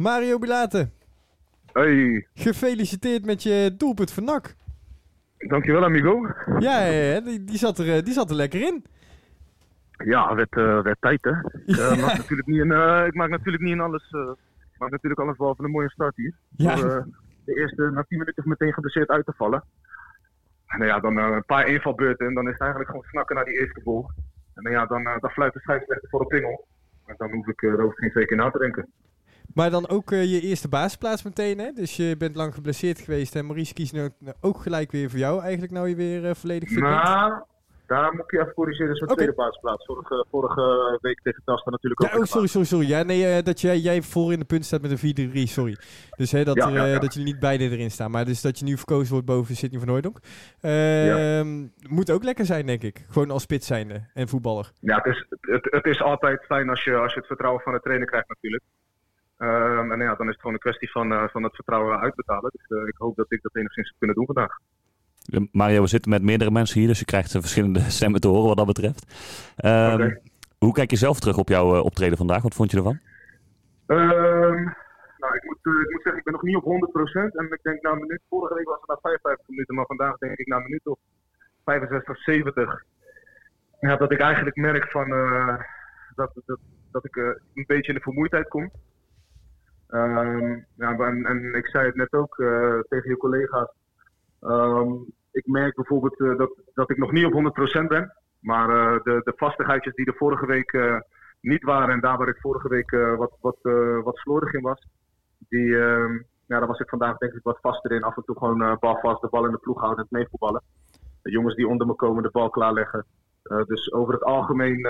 [0.00, 0.90] Mario Bilate,
[1.72, 4.54] Hey, gefeliciteerd met je doelpunt voor NAC.
[5.38, 6.26] dankjewel amigo.
[6.58, 8.84] Ja, ja, ja, die, die, zat er, eh, die zat er lekker in.
[10.04, 11.30] Ja, werd, eh, werd tijd hè.
[11.66, 12.70] Ik, eh, maak natuurlijk niet in,
[13.06, 14.14] ik maak natuurlijk niet in alles,
[14.78, 16.34] natuurlijk alles behalve een mooie start hier.
[16.50, 16.74] Ja.
[16.74, 17.06] Door,
[17.44, 19.64] de eerste na 10 minuten meteen geblesseerd uit te vallen.
[20.66, 23.44] En nou ja, dan een paar invalbeurten en dan is het eigenlijk gewoon snakken naar
[23.44, 24.10] die eerste goal.
[24.54, 26.66] En dan, ja, dan, dan fluit de scheidsrechter voor een pingel.
[27.06, 28.88] En dan hoef ik, daar hoef ik geen twee keer na te denken.
[29.54, 31.72] Maar dan ook eh, je eerste basisplaats meteen, hè?
[31.72, 35.18] Dus je bent lang geblesseerd geweest en Maurice kiest nu ook, ook gelijk weer voor
[35.18, 35.40] jou.
[35.42, 36.80] Eigenlijk nou je weer eh, volledig fit.
[36.80, 37.44] Maar
[37.86, 38.86] daar moet ik je even corrigeren.
[38.86, 39.84] Dat is mijn tweede basisplaats.
[39.84, 42.10] Vorige, vorige week tegen Tasta natuurlijk ook.
[42.10, 42.88] Ja, oh, sorry, sorry, sorry.
[42.88, 45.76] Ja, nee, eh, dat jij, jij voor in de punt staat met een 4-3, sorry.
[46.16, 46.98] Dus hè, dat, Ja, er, ja, ja.
[46.98, 48.10] dat jullie niet beide erin staan.
[48.10, 50.18] Maar dus dat je nu verkozen wordt boven Sidney van Hooydonk.
[50.60, 53.04] Ehm, Moet ook lekker zijn, denk ik.
[53.08, 54.70] Gewoon als spits zijnde en voetballer.
[54.80, 57.72] Ja, het is, het, het is altijd fijn als je, als je het vertrouwen van
[57.72, 58.62] de trainer krijgt natuurlijk.
[59.40, 62.50] Ehm, en ja, dan is het gewoon een kwestie van, eh, van het vertrouwen uitbetalen.
[62.52, 64.58] Dus eh, ik hoop dat ik dat enigszins heb kunnen doen vandaag.
[65.52, 68.46] Mario, we zitten met meerdere mensen hier, dus je krijgt eh, verschillende stemmen te horen
[68.46, 69.02] wat dat betreft.
[69.56, 70.14] Ehm.
[70.58, 72.42] Hoe kijk je zelf terug op jouw optreden vandaag?
[72.42, 72.98] Wat vond je ervan?
[73.86, 74.62] Ehm,
[75.22, 77.36] nou, ik moet, ik moet zeggen, ik ben nog niet op 100%.
[77.36, 80.18] En ik denk na een minuut, vorige week was het na 55 minuten, maar vandaag
[80.18, 80.98] denk ik na een minuut of
[81.64, 82.84] 65, 70.
[83.80, 85.08] Ja, dat ik eigenlijk merk van,
[86.14, 86.58] dat, dat,
[86.90, 88.70] dat ik een beetje in de vermoeidheid kom.
[89.90, 93.68] Ehm, ja, en, ik zei het net ook eh, tegen je collega's.
[94.40, 94.92] Ehm,
[95.32, 98.14] ik merk bijvoorbeeld eh, dat, dat ik nog niet op 100% ben.
[98.40, 100.78] Maar eh, de, de vastigheidjes die de vorige week
[101.40, 103.56] niet waren en daar waar ik vorige week wat, wat,
[104.04, 104.86] wat slordig in was,
[105.38, 106.12] die, ehm,
[106.46, 108.02] ja, daar was ik vandaag denk ik wat vaster in.
[108.02, 110.12] Af en toe gewoon eh bal vast, de bal in de ploeg houden en het
[110.12, 110.62] meevoetballen.
[111.22, 113.06] De jongens die onder me komen, de bal klaarleggen.
[113.42, 114.82] Eh, dus over het algemeen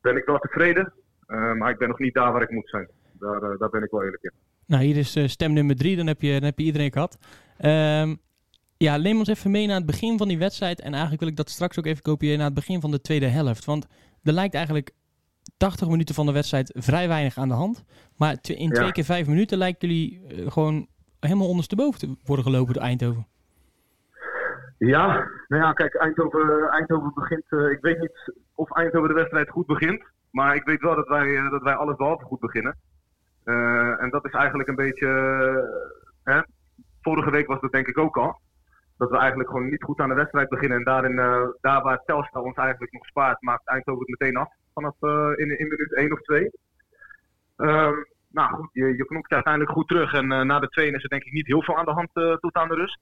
[0.00, 0.92] ben ik wel tevreden.
[1.26, 2.88] Maar ik ben nog niet daar waar ik moet zijn.
[3.18, 4.32] Daar, eh, daar ben ik wel eerlijk in.
[4.66, 5.96] Nou, hier is eh, stem nummer drie.
[5.96, 7.18] Dan heb je, dan heb je iedereen gehad.
[7.58, 8.14] Ehm,
[8.76, 10.80] ja, neem ons even mee naar het begin van die wedstrijd.
[10.80, 13.26] En eigenlijk wil ik dat straks ook even kopiëren naar het begin van de tweede
[13.26, 13.64] helft.
[13.64, 13.86] Want
[14.22, 14.90] er lijkt eigenlijk
[15.56, 17.84] 80 minuten van de wedstrijd vrij weinig aan de hand.
[18.16, 18.90] Maar in twee Ja.
[18.90, 20.86] keer vijf minuten lijken jullie eh, gewoon
[21.20, 23.26] helemaal ondersteboven te worden gelopen door Eindhoven.
[24.78, 25.06] Ja,
[25.48, 27.44] nou ja, kijk, Eindhoven, Eindhoven begint.
[27.72, 30.02] ik weet niet of Eindhoven de wedstrijd goed begint.
[30.30, 32.76] Maar ik weet wel dat wij, dat wij alles behalve goed beginnen.
[33.48, 35.08] Eh, en dat is eigenlijk een beetje.
[36.24, 36.40] eh, hè?
[37.00, 38.40] Vorige week was dat denk ik ook al.
[38.96, 40.78] Dat we eigenlijk gewoon niet goed aan de wedstrijd beginnen.
[40.78, 44.48] En daarin, eh, daar waar Telstar ons eigenlijk nog spaart, maakt Eindhoven het meteen af.
[44.74, 44.94] Vanaf
[45.36, 46.50] in, in minuut 1 of 2.
[47.56, 47.94] Ehm,
[48.30, 50.12] nou goed, je, je uiteindelijk goed terug.
[50.12, 52.54] En na de 2 is er denk ik niet heel veel aan de hand tot
[52.54, 53.00] aan de rust.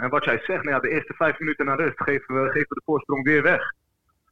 [0.00, 2.76] En wat jij zegt, nou ja, de eerste vijf minuten na rust geven we, geven
[2.76, 3.72] de voorsprong weer weg.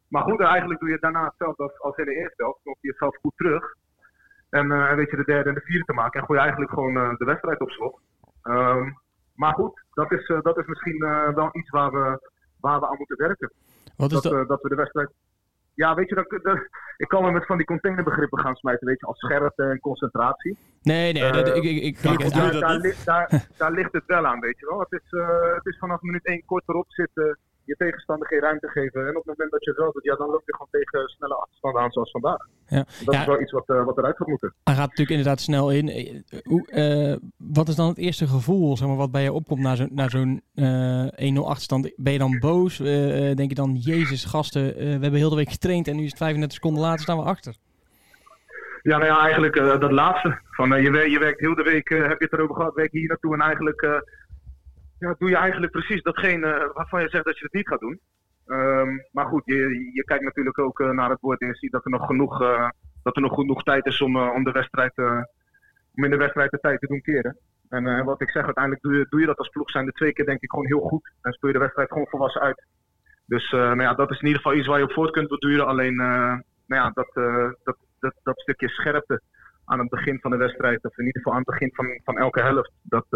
[0.08, 2.62] Maar goed, eigenlijk doe je daarna hetzelfde als, als in de eerste helft.
[2.62, 3.74] Knop je jezelf goed terug.
[4.52, 6.20] En, eh, en weet je de derde en de vierde te maken.
[6.20, 7.98] En gooi je eigenlijk gewoon eh, de wedstrijd op slot.
[8.42, 8.90] Ehm,
[9.34, 12.30] maar goed, dat is, eh, dat is misschien eh, wel iets waar we,
[12.60, 13.52] waar we aan moeten werken.
[13.96, 15.10] Wat is Dat, eh, dat we de wedstrijd.
[15.74, 19.00] Ja, weet je, dat, dat- ik kan wel met van die containerbegrippen gaan smijten, weet
[19.00, 20.56] je, als scherpte en concentratie.
[20.82, 22.18] nee, nee, dat- eh, ik, ik, ik, ik- Daar,
[22.52, 24.80] dat daar, daar, daar ligt het wel aan, weet je wel.
[24.80, 28.68] Het is, eh, het is vanaf minuut één kort erop zitten, je tegenstander geen ruimte
[28.68, 29.00] geven.
[29.02, 31.08] En op het moment dat je het wel doet, ja, dan loop je gewoon tegen
[31.08, 32.46] snelle achterstanden aan zoals vandaag.
[32.66, 32.84] Ja.
[33.04, 33.20] Dat Ja.
[33.20, 34.54] is wel iets wat, eh, wat eruit gaat moeten.
[34.64, 35.88] Hij gaat natuurlijk inderdaad snel in.
[35.88, 39.60] Eh, Hoe, eh, wat is dan het eerste gevoel zeg maar, wat bij je opkomt
[39.60, 41.92] na zo'n na zo'n eh 1-0 achterstand?
[41.96, 42.76] Ben je dan boos?
[43.36, 46.18] Denk je dan, jezus gasten, we hebben heel de week getraind en nu is het
[46.18, 47.54] 35 seconden later staan we achter.
[48.82, 50.38] Ja, nou ja, eigenlijk dat laatste.
[50.50, 53.34] Van, je, je werkt heel de week, heb je het erover gehad, werk hier naartoe
[53.34, 54.02] en eigenlijk
[55.02, 57.80] ja, doe je eigenlijk precies datgene eh, waarvan je zegt dat je het niet gaat
[57.80, 58.00] doen.
[58.46, 61.72] Ehm, maar goed, je, je kijkt natuurlijk ook eh, naar het woord en je ziet
[61.72, 62.68] dat er nog genoeg, eh,
[63.02, 64.98] dat er nog genoeg tijd is om, om, de wedstrijd,
[65.94, 67.36] om in de wedstrijd de tijd te doen keren.
[67.68, 70.12] En wat ik zeg, uiteindelijk doe je, doe je dat als ploeg zijn de twee
[70.12, 71.12] keer denk ik gewoon heel goed.
[71.22, 72.66] En speel je de wedstrijd gewoon volwassen uit.
[73.26, 75.28] Dus eh, nou ja, dat is in ieder geval iets waar je op voort kunt
[75.28, 75.66] borduren.
[75.66, 77.10] Alleen nou ja, dat,
[77.62, 79.20] dat, dat, dat stukje scherpte
[79.64, 82.18] aan het begin van de wedstrijd, of in ieder geval aan het begin van, van
[82.18, 83.06] elke helft, dat,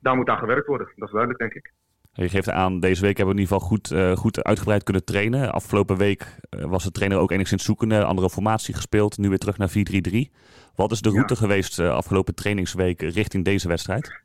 [0.00, 0.86] daar moet aan gewerkt worden.
[0.96, 1.72] Dat is duidelijk, denk ik.
[2.12, 5.04] Je geeft aan, deze week hebben we in ieder geval goed, eh, goed uitgebreid kunnen
[5.04, 5.52] trainen.
[5.52, 9.58] Afgelopen week eh, was de trainer ook enigszins zoekende, andere formatie gespeeld, nu weer terug
[9.58, 10.30] naar 4-3-3.
[10.74, 11.14] Wat is de Ja.
[11.14, 14.20] route geweest eh, afgelopen trainingsweek richting deze wedstrijd?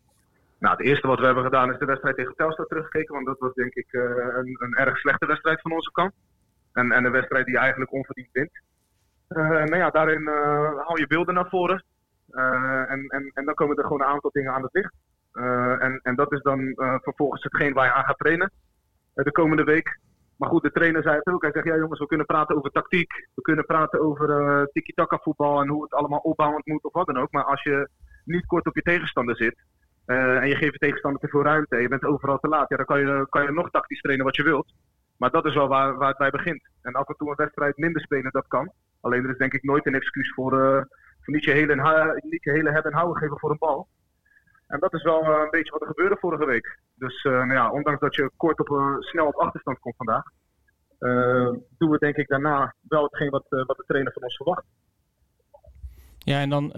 [0.59, 3.13] Nou, het eerste wat we hebben gedaan is de wedstrijd tegen Telstar teruggekeken.
[3.13, 6.13] Want dat was denk ik een, een erg slechte wedstrijd van onze kant.
[6.73, 8.51] En, en een wedstrijd die je eigenlijk onverdiend wint.
[9.27, 10.27] Nou ja, daarin
[10.85, 11.83] haal je beelden naar voren.
[12.87, 14.93] En, en, en dan komen er gewoon een aantal dingen aan het licht.
[15.35, 18.51] Eh, en, en dat is dan eh, vervolgens hetgeen waar je aan gaat trainen
[19.13, 19.99] eh, de komende week.
[20.37, 21.41] Maar goed, de trainer zei het ook.
[21.41, 23.27] Hij zegt, ja jongens, we kunnen praten over tactiek.
[23.33, 27.05] We kunnen praten over eh, tiki-taka voetbal en hoe het allemaal opbouwend moet of wat
[27.05, 27.31] dan ook.
[27.31, 27.89] Maar als je
[28.25, 29.63] niet kort op je tegenstander zit
[30.05, 32.75] en je geeft je tegenstander te veel ruimte en je bent overal te laat, ja,
[32.75, 34.73] dan kan je, kan je nog tactisch trainen wat je wilt.
[35.17, 36.69] Maar dat is wel waar, waar het bij begint.
[36.81, 38.71] En af en toe een wedstrijd minder spelen, dat kan.
[39.01, 40.51] Alleen er is denk ik nooit een excuus voor,
[41.21, 43.87] voor niet, je hele, niet je hele hebben en houden geven voor een bal.
[44.75, 46.79] En dat is wel eh, een beetje wat er gebeurde vorige week.
[46.95, 50.23] Dus eh, nou ja, ondanks dat je kort op, eh, snel op achterstand komt vandaag,
[51.77, 54.63] doen we denk ik daarna wel hetgeen wat, wat de trainer van ons verwacht.
[56.17, 56.71] Ja, en dan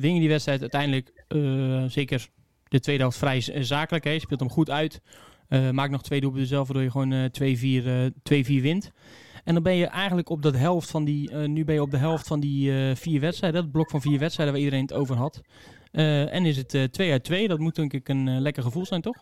[0.00, 1.24] win je die wedstrijd uiteindelijk
[1.86, 2.28] zeker
[2.68, 4.04] de tweede helft vrij zakelijk.
[4.04, 4.10] Hè.
[4.10, 5.00] Je speelt hem goed uit.
[5.48, 8.92] Eh maakt nog twee doelpunten zelf, waardoor je gewoon eh 2-4 eh, 2-4 wint.
[9.44, 11.96] En dan ben je eigenlijk op dat helft van die, nu ben je op de
[11.96, 15.42] helft van die vier wedstrijden, dat blok van vier wedstrijden waar iedereen het over had.
[15.92, 18.62] Eh, en is het eh 2 uit 2, dat moet denk ik een eh, lekker
[18.62, 19.16] gevoel zijn, toch?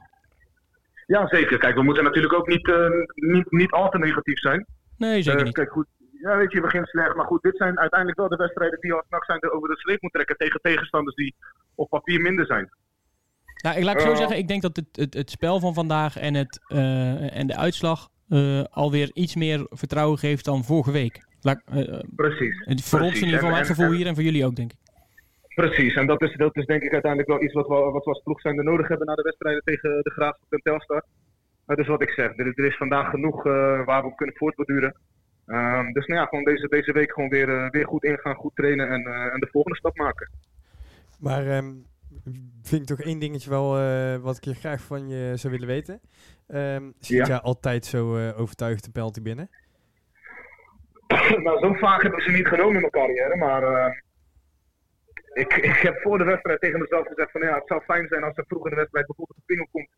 [1.07, 1.59] Ja, zeker.
[1.59, 4.67] Kijk, we moeten natuurlijk ook niet, eh, niet, niet al te negatief zijn.
[4.99, 5.55] Nee, zeker Eh, niet.
[5.55, 5.87] Kijk, goed.
[6.21, 7.15] Ja, weet je, je begint slecht.
[7.15, 9.77] Maar goed, dit zijn uiteindelijk wel de wedstrijden die als NAC zijn er over de
[9.79, 11.35] sleep moet trekken tegen tegenstanders die
[11.75, 12.69] op papier minder zijn.
[13.63, 14.17] Nou, ik laat ik zo Eh.
[14.17, 17.57] zeggen, ik denk dat het, het, het spel van vandaag en, het, eh, en de
[17.57, 21.27] uitslag eh, alweer iets meer vertrouwen geeft dan vorige week.
[21.41, 22.65] Laat, eh, eh, Precies.
[22.89, 24.79] voor ons in ieder geval mijn gevoel en- hier en voor jullie ook, denk ik.
[25.55, 28.11] Precies, en dat is, dat is denk ik uiteindelijk wel iets wat we, wat we
[28.11, 31.05] als ploeg zijn nodig hebben na de wedstrijden tegen de Graafschap en Telstar.
[31.67, 32.37] Dat is wat ik zeg.
[32.37, 34.97] Er, er is vandaag genoeg eh, waar we op kunnen voortborduren.
[35.47, 38.57] Ehm, dus nou ja, gewoon deze, deze week gewoon weer, eh, weer goed ingaan, goed
[38.57, 40.31] trainen en, eh, en de volgende stap maken.
[41.19, 41.73] Maar ehm,
[42.63, 43.71] vind ik toch één dingetje wel
[44.21, 46.01] wat ik je graag van je zou willen weten.
[46.47, 47.27] Ehm zit Ja.
[47.27, 49.49] jij altijd zo overtuigd een penalty binnen?
[51.45, 54.03] nou, zo vaak hebben we ze niet genomen in mijn carrière, maar
[55.35, 58.23] ik, ik heb voor de wedstrijd tegen mezelf gezegd van ja, het zou fijn zijn
[58.23, 59.89] als er vroeg in de wedstrijd bijvoorbeeld een pingel komt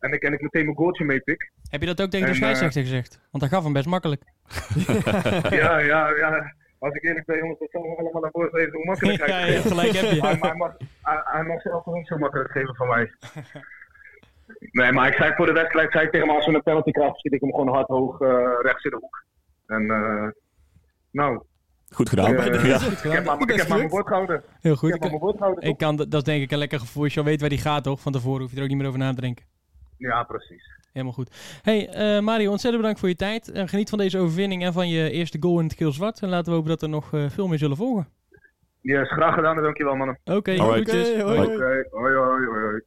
[0.00, 1.50] en ik, en ik meteen mijn goaltje meepik.
[1.70, 3.20] Heb je dat ook tegen de En, scheidsrechter gezegd?
[3.30, 4.22] Want hij gaf hem best makkelijk.
[5.62, 6.54] ja, ja, ja.
[6.78, 9.28] Als ik eerlijk ben, jongens, dat zal me allemaal naar voren geven hoe makkelijk hij
[9.28, 10.20] ja, ja, gelijk heb je.
[10.20, 13.12] Hij, hij mag, hij, hij mag zelf niet zo makkelijk geven van mij.
[14.70, 16.90] Nee, maar ik zei voor de wedstrijd, zei ik tegen hem, als we een penalty
[16.90, 19.24] krijgen, schiet ik hem gewoon hard hoog eh, rechts in de hoek.
[19.66, 20.28] En eh,
[21.10, 21.42] nou,
[21.90, 22.32] Goed gedaan.
[22.32, 22.42] Ja.
[22.78, 23.14] Goed ik gedaan.
[23.14, 24.42] heb maar, ik Best heb maar mijn woord gehouden.
[24.60, 24.90] Heel Ik goed.
[24.90, 25.64] heb maar Ik, mijn woord gehouden.
[25.68, 27.02] ik kan, dat is denk ik een lekker gevoel.
[27.04, 28.00] Als je al weet waar die gaat, toch?
[28.00, 29.44] Van tevoren hoef je er ook niet meer over na te denken.
[29.96, 30.62] Ja, precies.
[30.92, 31.58] Helemaal goed.
[31.62, 33.50] Hey, eh, Mario, ontzettend bedankt voor je tijd.
[33.50, 36.20] Eh, geniet van deze overwinning en van je eerste goal in het geel-zwart.
[36.22, 38.08] En laten we hopen dat er nog eh, veel meer zullen volgen.
[38.80, 40.18] Yes, graag gedaan en dankjewel mannen.
[40.24, 40.80] Oké, hoi.
[40.80, 40.92] Oké,
[41.90, 42.80] hoi hoi hoi hoi.